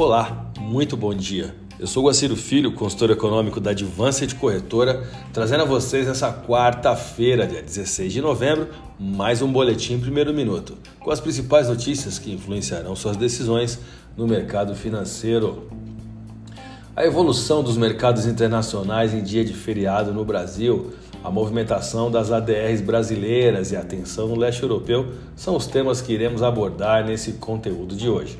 Olá, 0.00 0.52
muito 0.60 0.96
bom 0.96 1.12
dia. 1.12 1.52
Eu 1.76 1.88
sou 1.88 2.04
Guaciro 2.04 2.36
Filho, 2.36 2.70
consultor 2.70 3.10
econômico 3.10 3.58
da 3.58 3.72
Advanced 3.72 4.32
Corretora, 4.36 5.02
trazendo 5.32 5.64
a 5.64 5.66
vocês 5.66 6.06
nessa 6.06 6.32
quarta-feira, 6.32 7.48
dia 7.48 7.60
16 7.60 8.12
de 8.12 8.20
novembro, 8.20 8.68
mais 8.96 9.42
um 9.42 9.50
boletim 9.50 9.98
primeiro 9.98 10.32
minuto, 10.32 10.78
com 11.00 11.10
as 11.10 11.18
principais 11.18 11.68
notícias 11.68 12.16
que 12.16 12.32
influenciarão 12.32 12.94
suas 12.94 13.16
decisões 13.16 13.80
no 14.16 14.24
mercado 14.24 14.72
financeiro. 14.76 15.68
A 16.94 17.04
evolução 17.04 17.64
dos 17.64 17.76
mercados 17.76 18.24
internacionais 18.24 19.12
em 19.12 19.20
dia 19.20 19.44
de 19.44 19.52
feriado 19.52 20.14
no 20.14 20.24
Brasil, 20.24 20.92
a 21.24 21.28
movimentação 21.28 22.08
das 22.08 22.30
ADRs 22.30 22.82
brasileiras 22.82 23.72
e 23.72 23.76
a 23.76 23.82
tensão 23.82 24.28
no 24.28 24.36
leste 24.36 24.62
europeu 24.62 25.08
são 25.34 25.56
os 25.56 25.66
temas 25.66 26.00
que 26.00 26.12
iremos 26.12 26.40
abordar 26.40 27.04
nesse 27.04 27.32
conteúdo 27.32 27.96
de 27.96 28.08
hoje. 28.08 28.38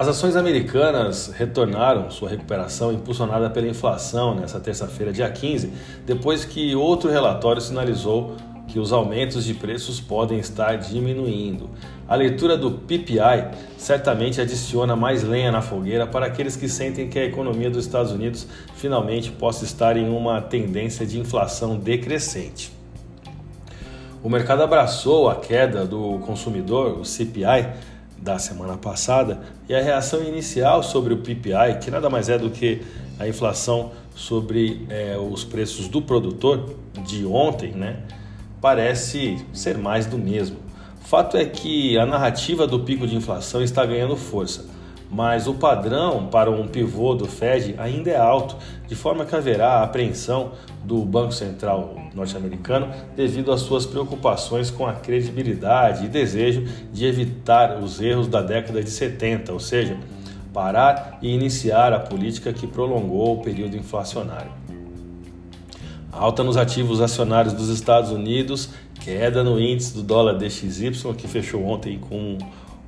As 0.00 0.08
ações 0.08 0.34
americanas 0.34 1.30
retornaram 1.36 2.10
sua 2.10 2.30
recuperação 2.30 2.90
impulsionada 2.90 3.50
pela 3.50 3.68
inflação 3.68 4.34
nesta 4.34 4.58
terça-feira, 4.58 5.12
dia 5.12 5.28
15, 5.28 5.70
depois 6.06 6.42
que 6.42 6.74
outro 6.74 7.10
relatório 7.10 7.60
sinalizou 7.60 8.34
que 8.66 8.78
os 8.78 8.94
aumentos 8.94 9.44
de 9.44 9.52
preços 9.52 10.00
podem 10.00 10.38
estar 10.38 10.78
diminuindo. 10.78 11.68
A 12.08 12.14
leitura 12.14 12.56
do 12.56 12.70
PPI 12.70 13.50
certamente 13.76 14.40
adiciona 14.40 14.96
mais 14.96 15.22
lenha 15.22 15.52
na 15.52 15.60
fogueira 15.60 16.06
para 16.06 16.24
aqueles 16.24 16.56
que 16.56 16.66
sentem 16.66 17.10
que 17.10 17.18
a 17.18 17.26
economia 17.26 17.68
dos 17.68 17.84
Estados 17.84 18.10
Unidos 18.10 18.46
finalmente 18.76 19.30
possa 19.30 19.66
estar 19.66 19.98
em 19.98 20.08
uma 20.08 20.40
tendência 20.40 21.04
de 21.04 21.20
inflação 21.20 21.76
decrescente. 21.76 22.72
O 24.22 24.28
mercado 24.28 24.62
abraçou 24.62 25.30
a 25.30 25.36
queda 25.36 25.86
do 25.86 26.18
consumidor, 26.20 26.98
o 26.98 27.04
CPI, 27.06 27.68
da 28.20 28.38
semana 28.38 28.76
passada 28.76 29.40
e 29.68 29.74
a 29.74 29.82
reação 29.82 30.22
inicial 30.22 30.82
sobre 30.82 31.14
o 31.14 31.18
PPI, 31.18 31.78
que 31.80 31.90
nada 31.90 32.10
mais 32.10 32.28
é 32.28 32.38
do 32.38 32.50
que 32.50 32.82
a 33.18 33.26
inflação 33.26 33.92
sobre 34.14 34.86
é, 34.90 35.16
os 35.16 35.44
preços 35.44 35.88
do 35.88 36.02
produtor 36.02 36.74
de 37.06 37.24
ontem, 37.24 37.72
né, 37.72 38.00
parece 38.60 39.44
ser 39.52 39.78
mais 39.78 40.06
do 40.06 40.18
mesmo. 40.18 40.58
Fato 41.02 41.36
é 41.36 41.44
que 41.44 41.98
a 41.98 42.04
narrativa 42.04 42.66
do 42.66 42.80
pico 42.80 43.06
de 43.06 43.16
inflação 43.16 43.62
está 43.62 43.84
ganhando 43.84 44.16
força 44.16 44.79
mas 45.10 45.48
o 45.48 45.54
padrão 45.54 46.28
para 46.28 46.50
um 46.50 46.68
pivô 46.68 47.14
do 47.14 47.26
Fed 47.26 47.74
ainda 47.78 48.10
é 48.10 48.16
alto, 48.16 48.56
de 48.86 48.94
forma 48.94 49.24
que 49.24 49.34
haverá 49.34 49.82
apreensão 49.82 50.52
do 50.84 51.04
Banco 51.04 51.32
Central 51.32 51.96
norte-americano 52.14 52.88
devido 53.16 53.50
às 53.50 53.60
suas 53.60 53.84
preocupações 53.84 54.70
com 54.70 54.86
a 54.86 54.92
credibilidade 54.92 56.04
e 56.04 56.08
desejo 56.08 56.64
de 56.92 57.04
evitar 57.06 57.78
os 57.82 58.00
erros 58.00 58.28
da 58.28 58.40
década 58.40 58.82
de 58.82 58.90
70, 58.90 59.52
ou 59.52 59.58
seja, 59.58 59.96
parar 60.52 61.18
e 61.20 61.34
iniciar 61.34 61.92
a 61.92 61.98
política 61.98 62.52
que 62.52 62.66
prolongou 62.66 63.34
o 63.34 63.42
período 63.42 63.76
inflacionário. 63.76 64.52
Alta 66.12 66.42
nos 66.42 66.56
ativos 66.56 67.00
acionários 67.00 67.54
dos 67.54 67.68
Estados 67.68 68.10
Unidos, 68.10 68.70
queda 69.00 69.44
no 69.44 69.60
índice 69.60 69.94
do 69.94 70.02
dólar 70.02 70.34
DXY, 70.34 71.14
que 71.16 71.28
fechou 71.28 71.64
ontem 71.64 71.98
com 71.98 72.36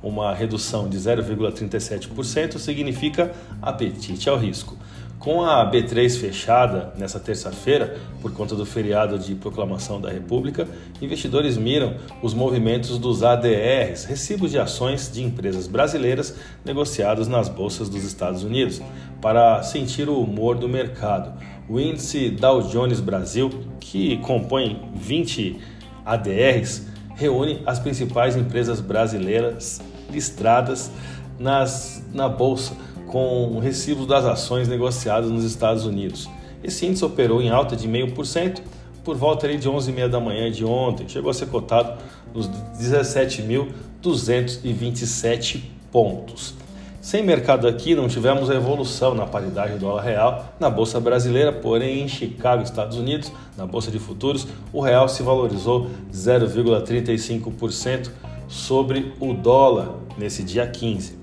uma 0.03 0.33
redução 0.33 0.89
de 0.89 0.97
0,37% 0.97 2.59
significa 2.59 3.31
apetite 3.61 4.29
ao 4.29 4.37
risco. 4.37 4.77
Com 5.23 5.41
a 5.41 5.71
B3 5.71 6.19
fechada 6.19 6.93
nessa 6.97 7.17
terça-feira, 7.17 7.97
por 8.21 8.33
conta 8.33 8.55
do 8.55 8.65
feriado 8.65 9.17
de 9.17 9.33
proclamação 9.35 10.01
da 10.01 10.09
República, 10.09 10.67
investidores 11.01 11.55
miram 11.55 11.95
os 12.21 12.33
movimentos 12.33 12.97
dos 12.97 13.23
ADRs, 13.23 14.03
recibos 14.03 14.51
de 14.51 14.59
ações 14.59 15.09
de 15.09 15.23
empresas 15.23 15.65
brasileiras 15.65 16.35
negociados 16.65 17.29
nas 17.29 17.47
bolsas 17.47 17.87
dos 17.87 18.03
Estados 18.03 18.43
Unidos, 18.43 18.81
para 19.21 19.63
sentir 19.63 20.09
o 20.09 20.19
humor 20.19 20.57
do 20.57 20.67
mercado. 20.67 21.39
O 21.69 21.79
índice 21.79 22.29
Dow 22.29 22.61
Jones 22.63 22.99
Brasil, 22.99 23.49
que 23.79 24.17
compõe 24.17 24.91
20 24.93 25.57
ADRs, 26.05 26.92
reúne 27.23 27.63
as 27.65 27.79
principais 27.79 28.35
empresas 28.35 28.81
brasileiras 28.81 29.79
listradas 30.11 30.91
nas, 31.39 32.03
na 32.13 32.27
bolsa 32.27 32.75
com 33.07 33.57
recibos 33.59 34.05
das 34.05 34.25
ações 34.25 34.67
negociadas 34.67 35.31
nos 35.31 35.45
Estados 35.45 35.85
Unidos. 35.85 36.29
Esse 36.63 36.85
índice 36.85 37.05
operou 37.05 37.41
em 37.41 37.49
alta 37.49 37.77
de 37.77 37.87
0,5% 37.87 38.61
por 39.03 39.15
volta 39.15 39.47
ali 39.47 39.57
de 39.57 39.69
11h30 39.69 40.09
da 40.09 40.19
manhã 40.19 40.51
de 40.51 40.65
ontem. 40.65 41.07
Chegou 41.07 41.31
a 41.31 41.33
ser 41.33 41.45
cotado 41.47 41.97
nos 42.33 42.49
17.227 42.79 45.63
pontos. 45.91 46.55
Sem 47.03 47.21
mercado 47.21 47.67
aqui, 47.67 47.93
não 47.95 48.07
tivemos 48.07 48.49
a 48.49 48.55
evolução 48.55 49.13
na 49.13 49.25
paridade 49.25 49.73
do 49.73 49.79
dólar 49.79 50.03
real 50.03 50.45
na 50.57 50.69
Bolsa 50.69 51.01
Brasileira, 51.01 51.51
porém 51.51 52.01
em 52.01 52.07
Chicago, 52.07 52.63
Estados 52.63 52.97
Unidos, 52.97 53.29
na 53.57 53.65
Bolsa 53.65 53.91
de 53.91 53.99
Futuros, 53.99 54.47
o 54.71 54.79
real 54.79 55.09
se 55.09 55.21
valorizou 55.21 55.89
0,35% 56.13 58.09
sobre 58.47 59.13
o 59.19 59.33
dólar 59.33 59.95
nesse 60.17 60.43
dia 60.43 60.65
15. 60.65 61.17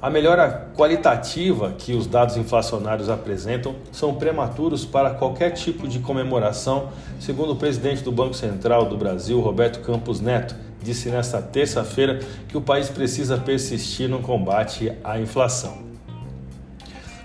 A 0.00 0.08
melhora 0.08 0.70
qualitativa 0.76 1.74
que 1.76 1.92
os 1.92 2.06
dados 2.06 2.36
inflacionários 2.36 3.08
apresentam 3.08 3.74
são 3.90 4.14
prematuros 4.14 4.84
para 4.84 5.10
qualquer 5.10 5.50
tipo 5.50 5.88
de 5.88 5.98
comemoração, 5.98 6.90
segundo 7.18 7.54
o 7.54 7.56
presidente 7.56 8.04
do 8.04 8.12
Banco 8.12 8.34
Central 8.34 8.84
do 8.84 8.96
Brasil, 8.96 9.40
Roberto 9.40 9.80
Campos 9.80 10.20
Neto, 10.20 10.54
disse 10.82 11.08
nesta 11.08 11.40
terça-feira 11.40 12.20
que 12.48 12.56
o 12.56 12.60
país 12.60 12.88
precisa 12.88 13.36
persistir 13.36 14.08
no 14.08 14.20
combate 14.20 14.92
à 15.04 15.20
inflação. 15.20 15.90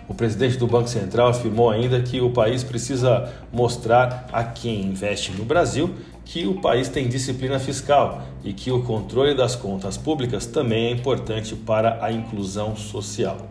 O 0.07 0.13
presidente 0.13 0.57
do 0.57 0.67
Banco 0.67 0.87
Central 0.87 1.29
afirmou 1.29 1.69
ainda 1.69 1.99
que 1.99 2.21
o 2.21 2.29
país 2.29 2.63
precisa 2.63 3.33
mostrar 3.51 4.27
a 4.31 4.43
quem 4.43 4.83
investe 4.83 5.31
no 5.31 5.43
Brasil 5.43 5.95
que 6.25 6.47
o 6.47 6.59
país 6.59 6.89
tem 6.89 7.07
disciplina 7.07 7.59
fiscal 7.59 8.23
e 8.43 8.51
que 8.51 8.71
o 8.71 8.81
controle 8.81 9.35
das 9.35 9.55
contas 9.55 9.95
públicas 9.95 10.45
também 10.47 10.87
é 10.87 10.91
importante 10.91 11.55
para 11.55 12.03
a 12.03 12.11
inclusão 12.11 12.75
social. 12.75 13.47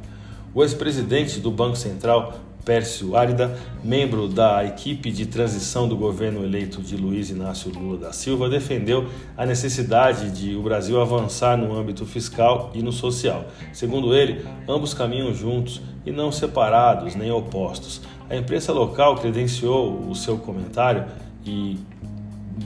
O 0.52 0.62
ex-presidente 0.62 1.38
do 1.40 1.50
Banco 1.50 1.76
Central, 1.76 2.34
Pércio 2.64 3.14
Árida, 3.16 3.56
membro 3.82 4.26
da 4.26 4.64
equipe 4.64 5.10
de 5.10 5.26
transição 5.26 5.86
do 5.86 5.96
governo 5.96 6.42
eleito 6.42 6.80
de 6.80 6.96
Luiz 6.96 7.28
Inácio 7.30 7.70
Lula 7.70 7.98
da 7.98 8.12
Silva, 8.12 8.48
defendeu 8.48 9.06
a 9.36 9.44
necessidade 9.44 10.30
de 10.30 10.56
o 10.56 10.62
Brasil 10.62 11.00
avançar 11.00 11.58
no 11.58 11.76
âmbito 11.76 12.06
fiscal 12.06 12.70
e 12.74 12.82
no 12.82 12.92
social. 12.92 13.44
Segundo 13.72 14.14
ele, 14.14 14.44
ambos 14.68 14.94
caminham 14.94 15.34
juntos 15.34 15.82
e 16.06 16.10
não 16.10 16.32
separados 16.32 17.14
nem 17.14 17.30
opostos. 17.30 18.00
A 18.28 18.36
imprensa 18.36 18.72
local 18.72 19.16
credenciou 19.16 20.08
o 20.08 20.14
seu 20.14 20.38
comentário 20.38 21.04
e 21.44 21.78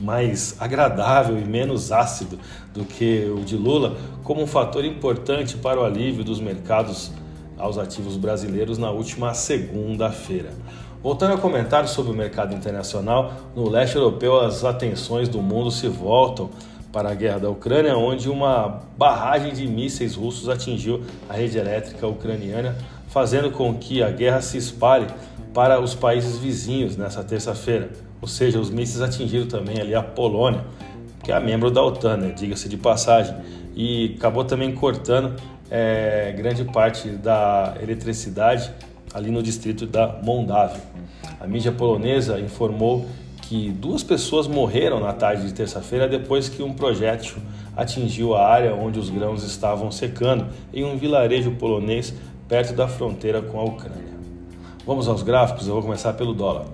mais 0.03 0.57
agradável 0.61 1.39
e 1.39 1.45
menos 1.45 1.91
ácido 1.91 2.39
do 2.73 2.85
que 2.85 3.29
o 3.31 3.45
de 3.45 3.57
Lula 3.57 3.97
como 4.23 4.43
um 4.43 4.47
fator 4.47 4.85
importante 4.85 5.57
para 5.57 5.81
o 5.81 5.85
alívio 5.85 6.23
dos 6.23 6.41
mercados 6.41 7.11
aos 7.59 7.79
ativos 7.79 8.17
brasileiros 8.17 8.79
na 8.79 8.91
última 8.91 9.35
segunda-feira. 9.35 10.51
Voltando 11.03 11.35
a 11.35 11.39
comentar 11.39 11.87
sobre 11.87 12.13
o 12.13 12.15
mercado 12.15 12.55
internacional, 12.55 13.33
no 13.55 13.69
leste 13.69 13.97
europeu 13.97 14.41
as 14.41 14.65
atenções 14.65 15.29
do 15.29 15.41
mundo 15.41 15.71
se 15.71 15.89
voltam 15.89 16.51
para 16.93 17.11
a 17.11 17.15
guerra 17.15 17.39
da 17.39 17.51
Ucrânia, 17.51 17.97
onde 17.97 18.29
uma 18.29 18.81
barragem 18.97 19.53
de 19.53 19.67
mísseis 19.67 20.15
russos 20.15 20.49
atingiu 20.49 21.03
a 21.29 21.35
rede 21.35 21.59
elétrica 21.59 22.07
ucraniana, 22.07 22.77
fazendo 23.09 23.51
com 23.51 23.75
que 23.75 24.03
a 24.03 24.11
guerra 24.11 24.41
se 24.41 24.59
espalhe 24.59 25.07
para 25.55 25.81
os 25.81 25.95
países 25.95 26.39
vizinhos 26.39 26.97
nessa 26.97 27.23
terça-feira. 27.23 27.91
Ou 28.21 28.27
seja, 28.27 28.59
os 28.59 28.71
mísseis 28.71 29.01
atingiram 29.01 29.47
também 29.47 29.81
ali 29.81 29.95
a 29.95 30.03
Polônia, 30.03 30.65
que 31.23 31.31
é 31.31 31.39
membro 31.39 31.71
da 31.71 31.83
OTAN, 31.83 32.17
né? 32.17 32.35
diga-se 32.37 32.69
de 32.69 32.77
passagem, 32.77 33.37
e 33.77 34.17
acabou 34.19 34.45
também 34.45 34.75
cortando 34.75 35.37
é, 35.71 36.33
grande 36.37 36.65
parte 36.65 37.09
da 37.11 37.77
eletricidade 37.83 38.73
ali 39.13 39.31
no 39.31 39.43
distrito 39.43 39.87
da 39.87 40.21
Moldávia. 40.23 40.83
A 41.41 41.47
mídia 41.47 41.73
polonesa 41.73 42.39
informou 42.41 43.07
que 43.43 43.71
duas 43.71 44.03
pessoas 44.03 44.47
morreram 44.47 45.01
na 45.01 45.13
tarde 45.13 45.47
de 45.47 45.55
terça-feira 45.55 46.07
depois 46.07 46.49
que 46.49 46.63
um 46.63 46.75
projétil 46.75 47.39
atingiu 47.77 48.35
a 48.35 48.47
área 48.47 48.75
onde 48.75 48.99
os 48.99 49.09
grãos 49.09 49.43
estavam 49.43 49.91
secando 49.91 50.47
em 50.73 50.85
um 50.85 50.99
vilarejo 50.99 51.53
polonês 51.53 52.13
perto 52.47 52.75
da 52.75 52.87
fronteira 52.87 53.41
com 53.41 53.59
a 53.59 53.65
Ucrânia. 53.65 54.19
Vamos 54.87 55.09
aos 55.09 55.23
gráficos, 55.23 55.67
eu 55.67 55.75
vou 55.75 55.83
começar 55.83 56.13
pelo 56.15 56.35
dólar. 56.35 56.67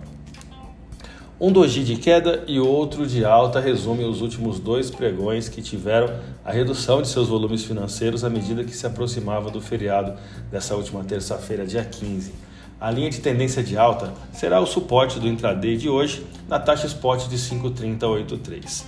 Um 1.44 1.52
doji 1.52 1.85
de 1.85 1.96
queda 1.96 2.43
e 2.46 2.58
outro 2.58 3.06
de 3.06 3.23
alta 3.23 3.61
resumem 3.61 4.08
os 4.08 4.23
últimos 4.23 4.58
dois 4.58 4.91
pregões 4.91 5.46
que 5.46 5.61
tiveram 5.61 6.08
a 6.43 6.50
redução 6.50 7.02
de 7.02 7.08
seus 7.08 7.29
volumes 7.29 7.62
financeiros 7.62 8.25
à 8.25 8.31
medida 8.31 8.64
que 8.64 8.75
se 8.75 8.87
aproximava 8.87 9.50
do 9.50 9.61
feriado 9.61 10.14
dessa 10.50 10.75
última 10.75 11.05
terça-feira, 11.05 11.67
dia 11.67 11.85
15. 11.85 12.32
A 12.81 12.91
linha 12.91 13.11
de 13.11 13.20
tendência 13.20 13.62
de 13.62 13.76
alta 13.76 14.14
será 14.32 14.58
o 14.58 14.64
suporte 14.64 15.20
do 15.20 15.29
intraday 15.29 15.76
de 15.76 15.87
hoje 15.87 16.25
na 16.49 16.58
taxa 16.58 16.87
spot 16.87 17.29
de 17.29 17.37
5,3083. 17.37 18.85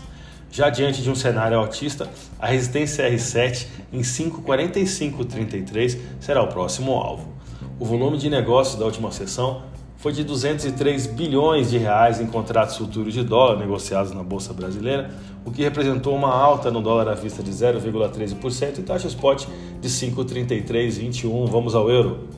Já 0.51 0.71
diante 0.71 1.03
de 1.03 1.11
um 1.11 1.15
cenário 1.15 1.59
altista, 1.59 2.09
a 2.39 2.47
resistência 2.47 3.07
R7 3.07 3.67
em 3.93 4.01
5,4533 4.01 5.99
será 6.19 6.43
o 6.43 6.47
próximo 6.47 6.93
alvo. 6.93 7.35
O 7.79 7.85
volume 7.85 8.17
de 8.17 8.31
negócios 8.31 8.79
da 8.79 8.87
última 8.87 9.13
sessão 9.13 9.76
foi 9.97 10.13
de 10.13 10.23
203 10.25 11.07
bilhões 11.07 11.71
de 11.71 11.79
reais 11.79 12.21
em 12.21 12.27
contratos 12.27 12.77
futuros 12.77 13.15
de 13.15 13.23
dólar 13.23 13.59
negociados 13.59 14.13
na 14.13 14.23
bolsa 14.23 14.53
brasileira, 14.53 15.11
o 15.45 15.51
que 15.51 15.63
representou 15.63 16.15
uma 16.15 16.35
alta 16.35 16.71
no 16.71 16.83
dólar 16.83 17.09
à 17.09 17.15
vista 17.15 17.43
de 17.43 17.51
0,13% 17.51 18.79
e 18.79 18.83
taxa 18.83 19.09
spot 19.09 19.47
de 19.81 19.89
5,3321. 19.89 21.49
Vamos 21.49 21.75
ao 21.75 21.91
euro. 21.91 22.29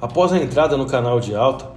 Após 0.00 0.32
a 0.32 0.38
entrada 0.38 0.76
no 0.76 0.86
canal 0.86 1.20
de 1.20 1.34
alta, 1.34 1.70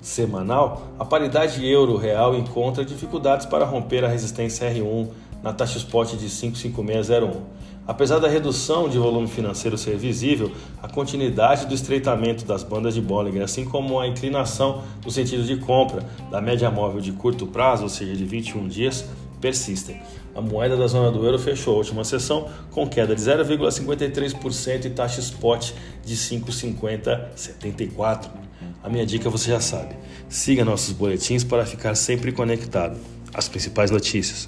semanal, 0.00 0.82
a 0.98 1.04
paridade 1.04 1.64
euro-real 1.66 2.34
encontra 2.34 2.84
dificuldades 2.84 3.46
para 3.46 3.64
romper 3.64 4.04
a 4.04 4.08
resistência 4.08 4.70
R1 4.70 5.08
na 5.42 5.52
taxa 5.52 5.78
spot 5.78 6.14
de 6.16 6.28
55601. 6.28 7.42
Apesar 7.90 8.18
da 8.20 8.28
redução 8.28 8.88
de 8.88 8.96
volume 8.98 9.26
financeiro 9.26 9.76
ser 9.76 9.96
visível, 9.96 10.52
a 10.80 10.86
continuidade 10.86 11.66
do 11.66 11.74
estreitamento 11.74 12.44
das 12.44 12.62
bandas 12.62 12.94
de 12.94 13.00
Bollinger, 13.00 13.42
assim 13.42 13.64
como 13.64 13.98
a 13.98 14.06
inclinação 14.06 14.84
no 15.04 15.10
sentido 15.10 15.42
de 15.42 15.56
compra 15.56 16.08
da 16.30 16.40
média 16.40 16.70
móvel 16.70 17.00
de 17.00 17.10
curto 17.10 17.48
prazo, 17.48 17.82
ou 17.82 17.88
seja, 17.88 18.14
de 18.14 18.24
21 18.24 18.68
dias, 18.68 19.06
persistem. 19.40 20.00
A 20.36 20.40
moeda 20.40 20.76
da 20.76 20.86
zona 20.86 21.10
do 21.10 21.24
euro 21.24 21.36
fechou 21.36 21.74
a 21.74 21.78
última 21.78 22.04
sessão 22.04 22.48
com 22.70 22.88
queda 22.88 23.12
de 23.12 23.22
0,53% 23.22 24.84
e 24.84 24.90
taxa 24.90 25.18
spot 25.18 25.72
de 26.04 26.14
5,5074. 26.14 28.30
A 28.84 28.88
minha 28.88 29.04
dica 29.04 29.28
você 29.28 29.50
já 29.50 29.58
sabe. 29.58 29.96
Siga 30.28 30.64
nossos 30.64 30.92
boletins 30.92 31.42
para 31.42 31.66
ficar 31.66 31.96
sempre 31.96 32.30
conectado. 32.30 32.96
As 33.34 33.48
principais 33.48 33.90
notícias. 33.90 34.46